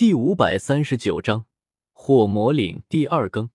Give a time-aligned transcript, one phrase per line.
[0.00, 1.44] 第五百三十九章
[1.92, 3.50] 火魔岭第二更。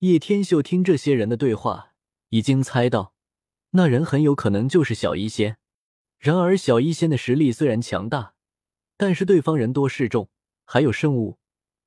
[0.00, 1.94] 叶天秀听这些人的对话，
[2.30, 3.14] 已经猜到
[3.70, 5.58] 那人很有可能就是小医仙。
[6.18, 8.34] 然而，小医仙的实力虽然强大，
[8.96, 10.28] 但是对方人多势众，
[10.64, 11.38] 还有圣物，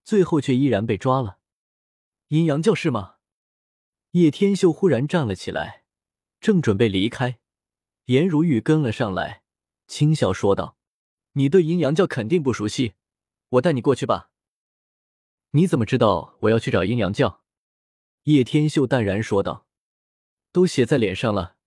[0.05, 1.39] 最后却依然被抓了。
[2.30, 3.16] 阴阳教是吗？
[4.12, 5.84] 叶天秀忽然站了起来，
[6.39, 7.39] 正准备离开，
[8.05, 9.42] 颜如玉跟了上来，
[9.86, 10.78] 轻笑说道
[11.36, 12.94] ：“你对阴阳教肯定不熟悉。”
[13.55, 14.31] 我带你过去吧。
[15.51, 17.43] 你怎么知道我要去找阴阳教？
[18.23, 19.68] 叶天秀淡然说道
[20.51, 21.57] ：“都写在脸上了，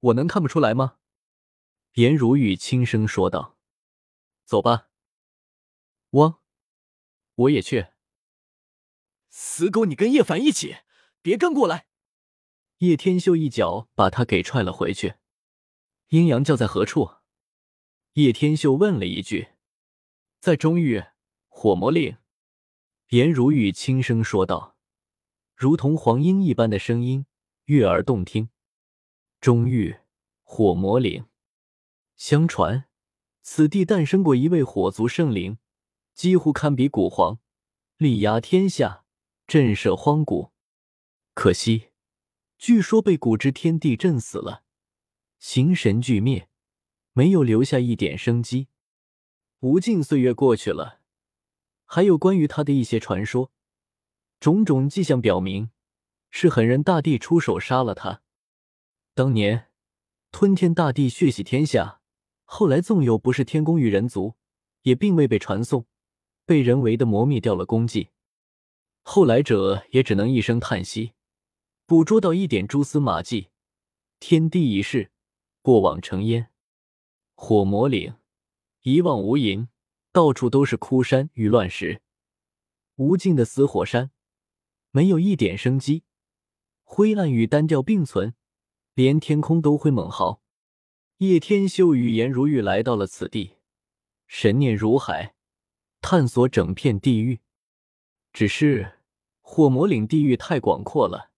[0.00, 0.98] 我能看不出来吗？”
[1.94, 3.56] 颜如玉轻声说道
[4.44, 4.88] ：“走吧。”
[6.12, 6.40] 汪，
[7.34, 7.88] 我也去。
[9.28, 10.78] 死狗，你跟叶凡一起，
[11.20, 11.86] 别跟过来！
[12.78, 15.16] 叶天秀一脚把他给踹了回去。
[16.08, 17.16] 阴阳教在何处？
[18.14, 19.50] 叶天秀问了一句
[20.40, 21.04] ：“在中域。”
[21.60, 22.16] 火魔令，
[23.08, 24.76] 颜如玉轻声说道，
[25.56, 27.26] 如同黄莺一般的声音，
[27.64, 28.50] 悦耳动听。
[29.40, 29.96] 中域
[30.44, 31.26] 火魔岭，
[32.14, 32.84] 相传
[33.42, 35.58] 此地诞生过一位火族圣灵，
[36.14, 37.40] 几乎堪比古皇，
[37.96, 39.04] 力压天下，
[39.48, 40.52] 震慑荒古。
[41.34, 41.88] 可惜，
[42.56, 44.62] 据说被古之天地震死了，
[45.40, 46.48] 形神俱灭，
[47.14, 48.68] 没有留下一点生机。
[49.58, 50.97] 无尽岁月过去了。
[51.90, 53.50] 还有关于他的一些传说，
[54.38, 55.70] 种种迹象表明
[56.28, 58.20] 是狠人大帝出手杀了他。
[59.14, 59.70] 当年
[60.30, 62.02] 吞天大帝血洗天下，
[62.44, 64.34] 后来纵有不是天宫与人族，
[64.82, 65.86] 也并未被传颂，
[66.44, 68.10] 被人为的磨灭掉了功绩。
[69.02, 71.14] 后来者也只能一声叹息，
[71.86, 73.48] 捕捉到一点蛛丝马迹。
[74.20, 75.10] 天地已逝，
[75.62, 76.50] 过往成烟。
[77.34, 78.16] 火魔岭
[78.82, 79.68] 一望无垠。
[80.18, 82.02] 到处都是枯山与乱石，
[82.96, 84.10] 无尽的死火山，
[84.90, 86.02] 没有一点生机，
[86.82, 88.34] 灰暗与单调并存，
[88.94, 90.42] 连天空都灰猛嚎。
[91.18, 93.58] 叶天秀与颜如玉来到了此地，
[94.26, 95.36] 神念如海，
[96.00, 97.38] 探索整片地域。
[98.32, 98.98] 只是
[99.40, 101.30] 火魔岭地域太广阔了，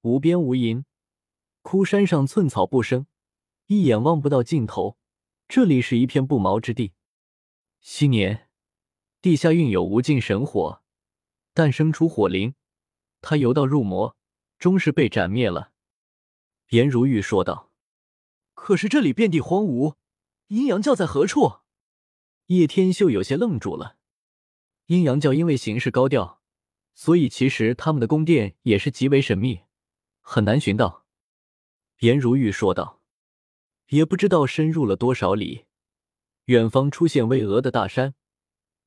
[0.00, 0.84] 无边无垠，
[1.60, 3.04] 枯山上寸草不生，
[3.66, 4.96] 一眼望不到尽头。
[5.46, 6.94] 这里是一片不毛之地。
[7.80, 8.48] 昔年，
[9.22, 10.82] 地下蕴有无尽神火，
[11.54, 12.54] 诞生出火灵。
[13.20, 14.16] 他游道入魔，
[14.58, 15.72] 终是被斩灭了。
[16.70, 17.72] 颜如玉说道
[18.54, 19.94] ：“可是这里遍地荒芜，
[20.48, 21.60] 阴阳教在何处？”
[22.46, 23.96] 叶天秀有些愣住了。
[24.86, 26.42] 阴阳教因为行事高调，
[26.94, 29.60] 所以其实他们的宫殿也是极为神秘，
[30.20, 31.06] 很难寻到。
[32.00, 33.02] 颜如玉说道
[33.88, 35.66] ：“也不知道深入了多少里。”
[36.48, 38.14] 远方出现巍峨的大山，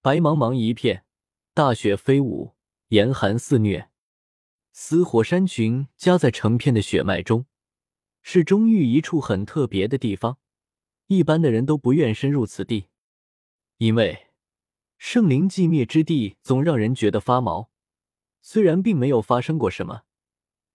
[0.02, 1.06] 白茫茫一片，
[1.54, 2.56] 大雪飞舞，
[2.88, 3.92] 严寒肆虐。
[4.72, 7.46] 死火山群夹在成片的血脉中，
[8.24, 10.40] 是中域一处很特别的地方。
[11.06, 12.88] 一般的人都不愿深入此地，
[13.78, 14.30] 因为
[14.98, 17.70] 圣灵寂灭之地总让人觉得发毛。
[18.42, 20.02] 虽然并没有发生过什么，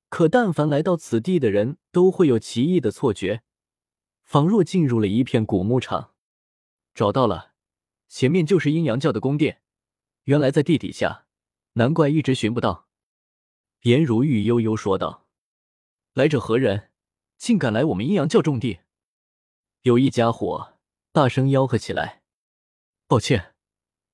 [0.09, 3.43] 可但凡来到此地的人都会有奇异的错觉，
[4.23, 6.13] 仿若进入了一片古牧场。
[6.97, 7.53] 找到了，
[8.09, 9.61] 前面就是阴阳教的宫殿，
[10.25, 11.27] 原来在地底下，
[11.75, 12.89] 难怪一直寻不到。
[13.83, 15.27] 颜如玉悠悠说道
[16.15, 16.91] ：“来者何人？
[17.37, 18.81] 竟敢来我们阴阳教重地？”
[19.85, 20.79] 有一家伙
[21.13, 22.23] 大声吆喝起来
[23.07, 23.55] ：“抱歉，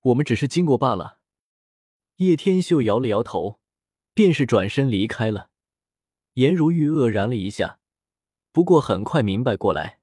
[0.00, 1.20] 我们只是经过罢了。”
[2.18, 3.60] 叶天秀摇了摇头，
[4.12, 5.50] 便是转身离开了。
[6.32, 7.78] 颜如玉愕然了一下，
[8.50, 10.00] 不过很快明白过来。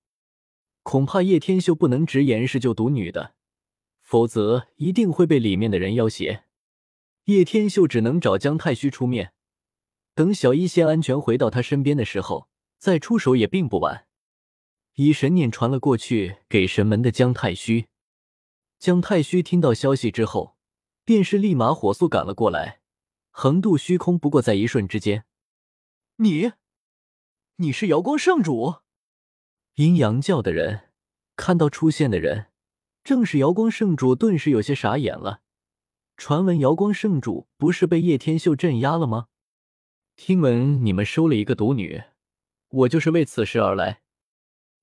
[0.89, 3.35] 恐怕叶天秀不能直言是救毒女的，
[4.01, 6.45] 否则一定会被里面的人要挟。
[7.25, 9.31] 叶天秀只能找姜太虚出面，
[10.15, 14.07] 等小医仙安全回到他身边的时候再出手也并不晚。
[14.95, 17.85] 以神念传了过去给神门的姜太虚，
[18.79, 20.55] 姜太虚听到消息之后，
[21.05, 22.79] 便是立马火速赶了过来，
[23.29, 24.17] 横渡虚空。
[24.17, 25.25] 不过在一瞬之间，
[26.15, 26.53] 你，
[27.57, 28.77] 你是瑶光圣主。
[29.79, 30.89] 阴阳教的人
[31.37, 32.47] 看到出现的人，
[33.01, 35.39] 正是瑶光圣主，顿时有些傻眼了。
[36.17, 39.27] 传闻瑶光圣主不是被叶天秀镇压了吗？
[40.17, 42.03] 听闻你们收了一个独女，
[42.67, 44.01] 我就是为此事而来。”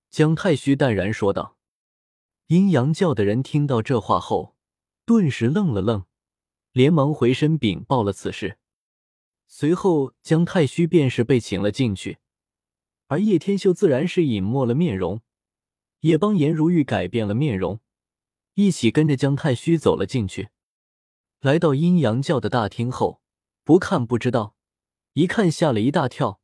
[0.08, 1.58] 姜太虚淡然说道。
[2.46, 4.56] 阴阳教的人听到这话后，
[5.04, 6.06] 顿时愣了愣，
[6.72, 8.56] 连忙回身禀报了此事。
[9.46, 12.16] 随后，姜太虚便是被请了进去。
[13.08, 15.20] 而叶天秀自然是隐没了面容，
[16.00, 17.80] 也帮颜如玉改变了面容，
[18.54, 20.48] 一起跟着姜太虚走了进去。
[21.40, 23.20] 来到阴阳教的大厅后，
[23.62, 24.56] 不看不知道，
[25.12, 26.40] 一看吓了一大跳。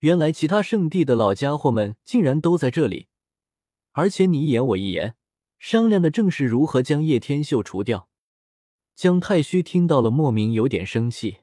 [0.00, 3.08] 原来其他圣地的老家伙们竟然都在这里，
[3.92, 5.16] 而且你一言我一言，
[5.58, 8.10] 商量的正是如何将叶天秀除掉。
[8.94, 11.38] 姜太虚听到了，莫名有点生气，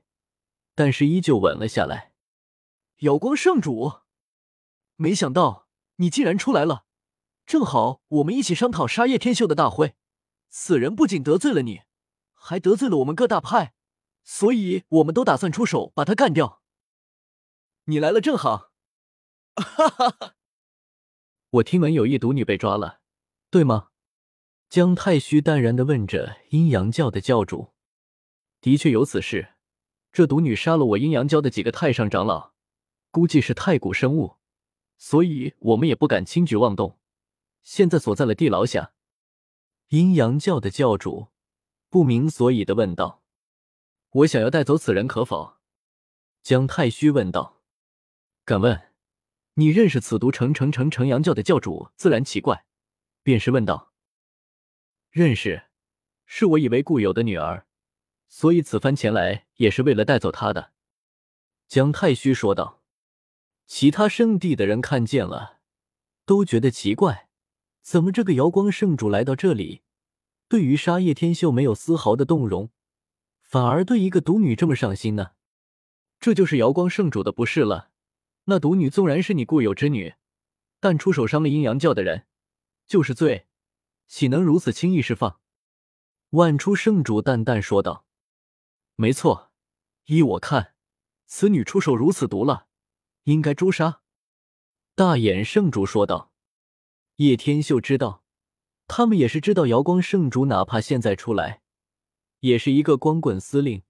[0.75, 2.13] 但是依旧稳了下来。
[2.97, 3.93] 有光圣主，
[5.03, 5.67] 没想到
[5.97, 6.85] 你竟然出来了，
[7.45, 9.95] 正好我们一起商讨杀叶天秀的大会。
[10.47, 11.81] 此人不仅得罪了你，
[12.33, 13.73] 还得罪了我们各大派，
[14.23, 16.61] 所以我们都打算出手把他干掉。
[17.87, 18.71] 你来了正好，
[19.59, 20.35] 哈哈哈！
[21.49, 23.01] 我听闻有一毒女被抓了，
[23.51, 23.89] 对吗？
[24.69, 27.73] 姜太虚淡然的问着阴阳教的教主。
[28.61, 29.55] 的确有此事，
[30.13, 32.53] 这毒女杀了我阴阳教的几个太上长老，
[33.11, 34.37] 估计是太古生物，
[35.03, 36.97] 所以我们也不敢轻举妄动，
[37.61, 38.93] 现在锁在了地牢下。
[39.89, 41.27] 阴阳教的教主
[41.89, 43.21] 不明所以的问道
[44.11, 45.57] ：“我想要带走此人，可否？”
[46.41, 47.61] 姜太虚问道。
[48.45, 48.93] 敢问，
[49.55, 51.89] 你认识此毒成成成成阳教的教主？
[51.97, 52.65] 自然奇怪，
[53.23, 53.91] 便是问道
[55.11, 55.63] ：“认识，
[56.25, 57.67] 是我以为故友的女儿，
[58.29, 60.71] 所以此番前来也是为了带走她的。”
[61.67, 62.82] 姜太虚说道。
[63.65, 65.59] 其他圣地的人看见了，
[66.25, 67.29] 都觉得奇怪，
[67.81, 69.81] 怎么这个瑶光圣主来到这里，
[70.47, 72.69] 对于杀叶天秀没有丝毫的动容，
[73.41, 75.31] 反而对一个毒女这么上心呢？
[76.19, 77.91] 这就是瑶光圣主的不是了。
[78.45, 80.15] 那毒女纵然是你固有之女，
[80.79, 82.27] 但出手伤了阴阳教的人，
[82.85, 83.47] 就是罪，
[84.07, 85.39] 岂能如此轻易释放？
[86.31, 88.05] 万初圣主淡淡说道
[88.95, 89.51] ：“没错，
[90.05, 90.75] 依我看，
[91.25, 92.67] 此女出手如此毒辣，
[93.23, 94.01] 应该诛杀。”
[94.95, 96.31] 大眼圣主说道。
[97.17, 98.23] 叶天秀知道，
[98.87, 101.61] 他们也是知道瑶光圣主，哪怕现在出来，
[102.39, 103.83] 也是一个光棍司令，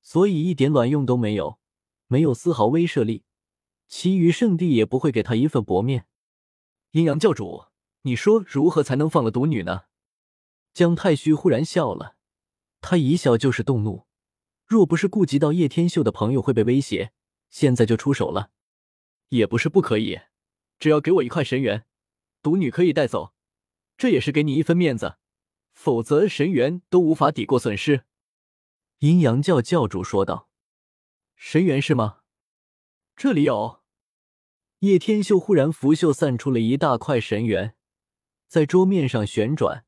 [0.00, 1.58] 所以一点卵用都没有，
[2.06, 3.24] 没有丝毫威慑力。
[3.88, 6.06] 其余圣地也不会给他一份薄面。
[6.92, 7.64] 阴阳教主，
[8.02, 9.82] 你说如何才能放了毒女呢？
[10.72, 12.14] 姜太虚忽然笑了，
[12.80, 14.06] 他一笑就是动怒。
[14.64, 17.12] 若不是顾及到叶天秀的朋友会被威胁，
[17.50, 18.50] 现在就出手了，
[19.28, 20.20] 也不是不可以。
[20.78, 21.86] 只要给我一块神元，
[22.42, 23.34] 毒女可以带走，
[23.96, 25.16] 这也是给你一分面子。
[25.72, 28.04] 否则神元都无法抵过损失。
[28.98, 30.48] 阴阳教教主说道
[31.36, 32.18] ：“神元是吗？
[33.14, 33.80] 这里有。”
[34.80, 37.74] 叶天秀忽然拂袖散出了一大块神元，
[38.48, 39.84] 在桌面上旋转，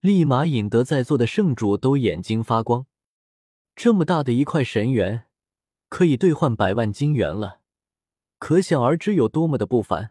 [0.00, 2.86] 立马引得在座的圣主都眼睛发光。
[3.74, 5.26] 这么大的一块神元，
[5.88, 7.61] 可以兑换百万金元了，
[8.42, 10.10] 可想而知有多么的不凡。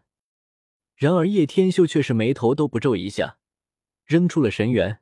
[0.96, 3.36] 然而叶天秀却是眉头都不皱一下，
[4.06, 5.00] 扔出了神元。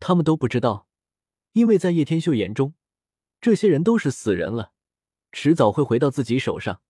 [0.00, 0.88] 他们都不知道，
[1.52, 2.74] 因为在叶天秀眼中，
[3.40, 4.72] 这些人都是死人了，
[5.30, 6.82] 迟早会回到自己手上。